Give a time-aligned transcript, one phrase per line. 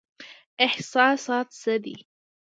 [0.65, 1.95] احساسات څه دي؟